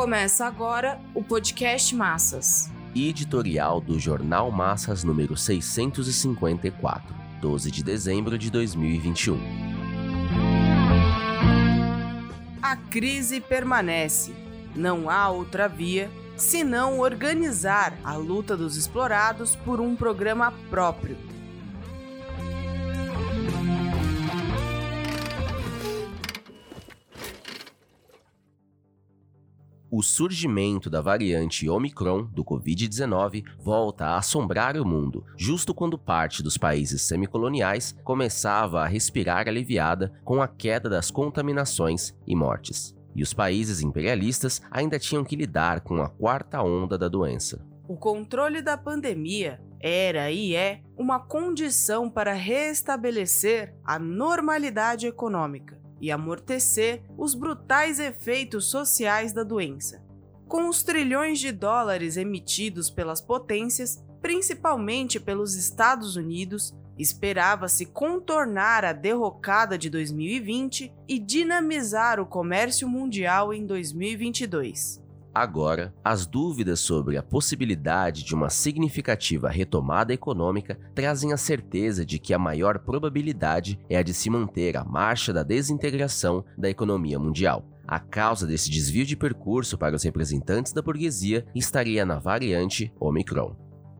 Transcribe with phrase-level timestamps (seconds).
[0.00, 2.70] Começa agora o podcast Massas.
[2.96, 9.38] Editorial do Jornal Massas número 654, 12 de dezembro de 2021.
[12.62, 14.34] A crise permanece.
[14.74, 21.18] Não há outra via senão organizar a luta dos explorados por um programa próprio
[30.00, 36.42] o surgimento da variante Omicron do Covid-19 volta a assombrar o mundo, justo quando parte
[36.42, 42.96] dos países semicoloniais começava a respirar aliviada com a queda das contaminações e mortes.
[43.14, 47.62] E os países imperialistas ainda tinham que lidar com a quarta onda da doença.
[47.86, 56.10] O controle da pandemia era e é uma condição para restabelecer a normalidade econômica e
[56.10, 60.02] amortecer os brutais efeitos sociais da doença.
[60.48, 68.92] Com os trilhões de dólares emitidos pelas potências, principalmente pelos Estados Unidos, esperava-se contornar a
[68.92, 75.00] derrocada de 2020 e dinamizar o comércio mundial em 2022.
[75.32, 82.18] Agora, as dúvidas sobre a possibilidade de uma significativa retomada econômica trazem a certeza de
[82.18, 87.18] que a maior probabilidade é a de se manter a marcha da desintegração da economia
[87.18, 87.64] mundial.
[87.86, 93.54] A causa desse desvio de percurso para os representantes da burguesia estaria na variante Omicron.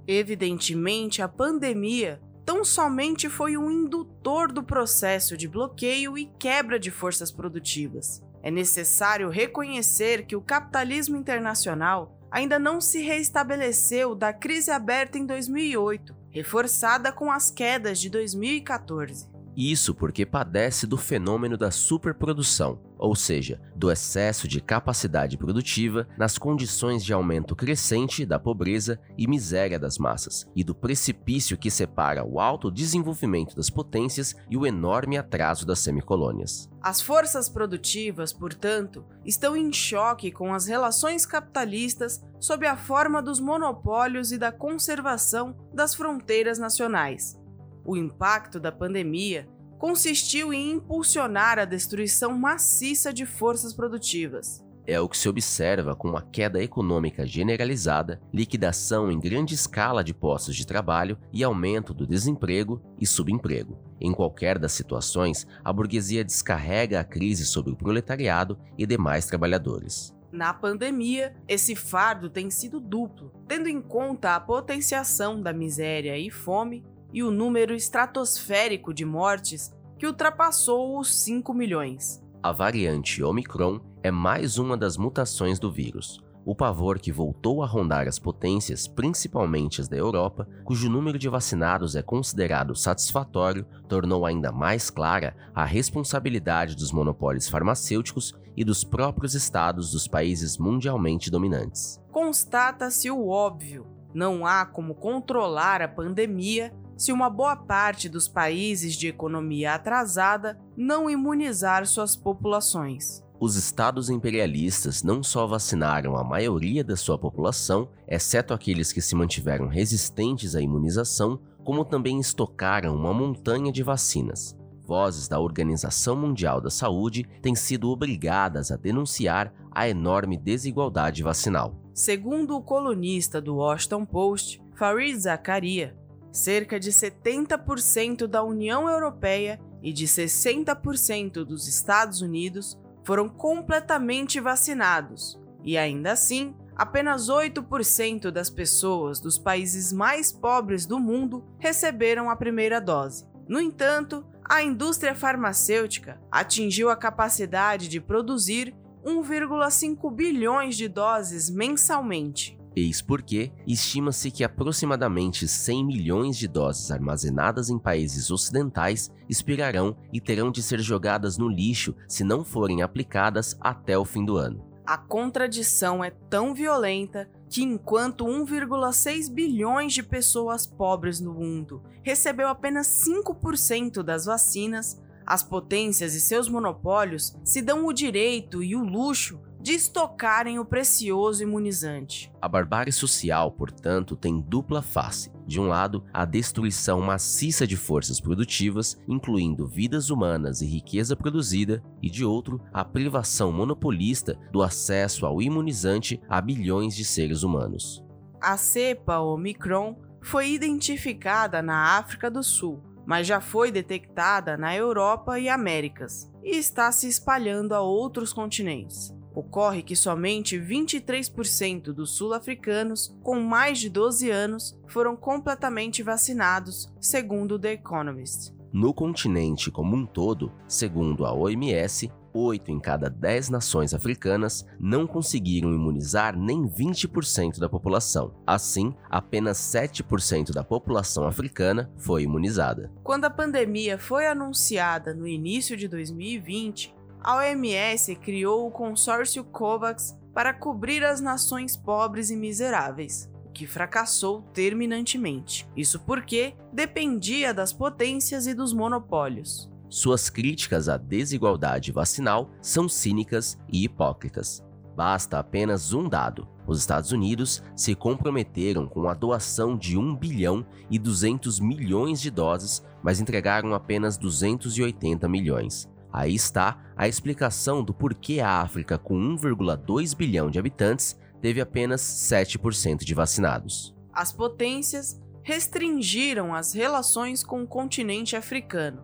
[0.06, 6.90] Evidentemente, a pandemia tão somente foi um indutor do processo de bloqueio e quebra de
[6.90, 8.20] forças produtivas.
[8.42, 15.26] É necessário reconhecer que o capitalismo internacional ainda não se reestabeleceu da crise aberta em
[15.26, 19.28] 2008, reforçada com as quedas de 2014.
[19.62, 26.38] Isso porque padece do fenômeno da superprodução, ou seja, do excesso de capacidade produtiva nas
[26.38, 32.24] condições de aumento crescente da pobreza e miséria das massas, e do precipício que separa
[32.24, 36.66] o alto desenvolvimento das potências e o enorme atraso das semicolônias.
[36.80, 43.38] As forças produtivas, portanto, estão em choque com as relações capitalistas sob a forma dos
[43.38, 47.38] monopólios e da conservação das fronteiras nacionais
[47.84, 49.48] o impacto da pandemia
[49.78, 54.62] consistiu em impulsionar a destruição maciça de forças produtivas.
[54.86, 60.12] É o que se observa com a queda econômica generalizada, liquidação em grande escala de
[60.12, 63.78] postos de trabalho e aumento do desemprego e subemprego.
[64.00, 70.14] Em qualquer das situações, a burguesia descarrega a crise sobre o proletariado e demais trabalhadores.
[70.32, 76.30] Na pandemia, esse fardo tem sido duplo, tendo em conta a potenciação da miséria e
[76.30, 82.22] fome e o número estratosférico de mortes que ultrapassou os 5 milhões.
[82.42, 86.22] A variante Omicron é mais uma das mutações do vírus.
[86.42, 91.28] O pavor que voltou a rondar as potências, principalmente as da Europa, cujo número de
[91.28, 98.82] vacinados é considerado satisfatório, tornou ainda mais clara a responsabilidade dos monopólios farmacêuticos e dos
[98.82, 102.00] próprios estados dos países mundialmente dominantes.
[102.10, 108.94] Constata-se o óbvio: não há como controlar a pandemia se uma boa parte dos países
[108.94, 113.24] de economia atrasada não imunizar suas populações.
[113.40, 119.14] Os estados imperialistas não só vacinaram a maioria da sua população, exceto aqueles que se
[119.14, 124.54] mantiveram resistentes à imunização, como também estocaram uma montanha de vacinas.
[124.86, 131.80] Vozes da Organização Mundial da Saúde têm sido obrigadas a denunciar a enorme desigualdade vacinal.
[131.94, 135.98] Segundo o colunista do Washington Post, Farid Zakaria,
[136.32, 145.40] cerca de 70% da União Europeia e de 60% dos Estados Unidos foram completamente vacinados,
[145.64, 152.36] e ainda assim, apenas 8% das pessoas dos países mais pobres do mundo receberam a
[152.36, 153.26] primeira dose.
[153.48, 158.74] No entanto, a indústria farmacêutica atingiu a capacidade de produzir
[159.04, 162.59] 1,5 bilhões de doses mensalmente.
[162.80, 170.18] Eis porque estima-se que aproximadamente 100 milhões de doses armazenadas em países ocidentais expirarão e
[170.18, 174.64] terão de ser jogadas no lixo se não forem aplicadas até o fim do ano.
[174.86, 182.48] A contradição é tão violenta que enquanto 1,6 bilhões de pessoas pobres no mundo recebeu
[182.48, 188.82] apenas 5% das vacinas, as potências e seus monopólios se dão o direito e o
[188.82, 192.32] luxo de estocarem o precioso imunizante.
[192.40, 195.30] A barbárie social, portanto, tem dupla face.
[195.46, 201.82] De um lado, a destruição maciça de forças produtivas, incluindo vidas humanas e riqueza produzida,
[202.02, 208.02] e de outro, a privação monopolista do acesso ao imunizante a bilhões de seres humanos.
[208.40, 215.38] A cepa Omicron foi identificada na África do Sul, mas já foi detectada na Europa
[215.38, 219.12] e Américas e está se espalhando a outros continentes.
[219.34, 227.58] Ocorre que somente 23% dos sul-africanos com mais de 12 anos foram completamente vacinados, segundo
[227.58, 228.52] The Economist.
[228.72, 235.06] No continente como um todo, segundo a OMS, 8 em cada 10 nações africanas não
[235.06, 238.32] conseguiram imunizar nem 20% da população.
[238.46, 242.92] Assim, apenas 7% da população africana foi imunizada.
[243.02, 250.16] Quando a pandemia foi anunciada no início de 2020, a OMS criou o consórcio COVAX
[250.32, 255.68] para cobrir as nações pobres e miseráveis, o que fracassou terminantemente.
[255.76, 259.70] Isso porque dependia das potências e dos monopólios.
[259.88, 264.62] Suas críticas à desigualdade vacinal são cínicas e hipócritas.
[264.96, 270.64] Basta apenas um dado: os Estados Unidos se comprometeram com a doação de 1 bilhão
[270.88, 275.88] e 200 milhões de doses, mas entregaram apenas 280 milhões.
[276.12, 282.00] Aí está a explicação do porquê a África, com 1,2 bilhão de habitantes, teve apenas
[282.00, 283.94] 7% de vacinados.
[284.12, 289.02] As potências restringiram as relações com o continente africano.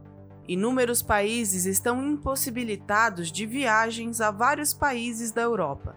[0.49, 5.97] Inúmeros países estão impossibilitados de viagens a vários países da Europa.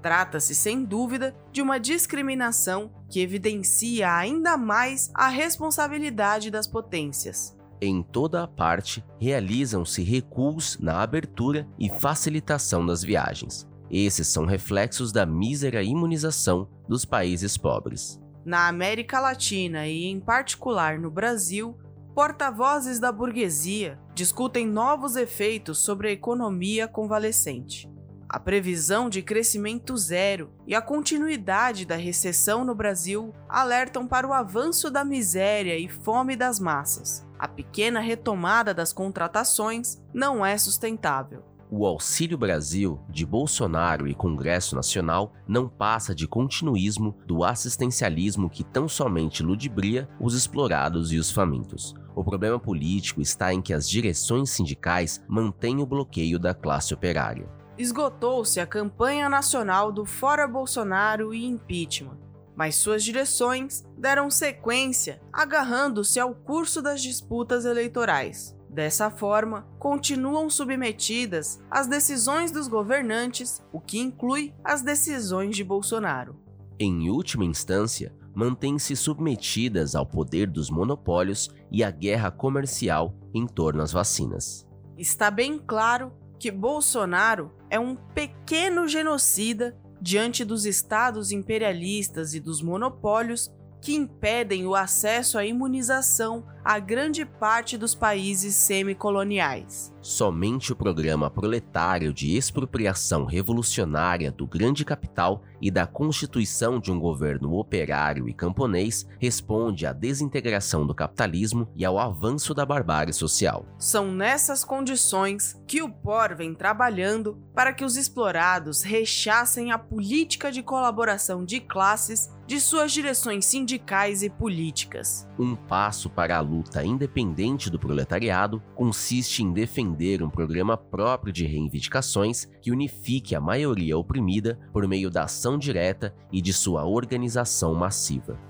[0.00, 7.54] Trata-se, sem dúvida, de uma discriminação que evidencia ainda mais a responsabilidade das potências.
[7.82, 13.66] Em toda a parte, realizam-se recuos na abertura e facilitação das viagens.
[13.90, 18.20] Esses são reflexos da mísera imunização dos países pobres.
[18.44, 21.74] Na América Latina e, em particular, no Brasil,
[22.14, 27.90] porta-vozes da burguesia discutem novos efeitos sobre a economia convalescente.
[28.28, 34.34] A previsão de crescimento zero e a continuidade da recessão no Brasil alertam para o
[34.34, 41.42] avanço da miséria e fome das massas a pequena retomada das contratações não é sustentável.
[41.70, 48.62] O Auxílio Brasil de Bolsonaro e Congresso Nacional não passa de continuismo do assistencialismo que
[48.62, 51.94] tão somente ludibria os explorados e os famintos.
[52.14, 57.48] O problema político está em que as direções sindicais mantêm o bloqueio da classe operária.
[57.78, 66.18] Esgotou-se a campanha nacional do Fora Bolsonaro e impeachment mas suas direções deram sequência, agarrando-se
[66.20, 68.56] ao curso das disputas eleitorais.
[68.68, 76.36] Dessa forma, continuam submetidas às decisões dos governantes, o que inclui as decisões de Bolsonaro.
[76.78, 83.82] Em última instância, mantêm-se submetidas ao poder dos monopólios e à guerra comercial em torno
[83.82, 84.66] às vacinas.
[84.96, 92.62] Está bem claro que Bolsonaro é um pequeno genocida diante dos estados imperialistas e dos
[92.62, 99.94] monopólios que impedem o acesso à imunização a grande parte dos países semicoloniais.
[100.02, 106.98] Somente o programa proletário de expropriação revolucionária do grande capital e da constituição de um
[106.98, 113.66] governo operário e camponês responde à desintegração do capitalismo e ao avanço da barbárie social.
[113.78, 120.50] São nessas condições que o POR vem trabalhando para que os explorados rechassem a política
[120.50, 125.24] de colaboração de classes de suas direções sindicais e políticas.
[125.38, 131.46] Um passo para a luta independente do proletariado consiste em defender um programa próprio de
[131.46, 137.72] reivindicações que unifique a maioria oprimida por meio da ação direta e de sua organização
[137.72, 138.49] massiva.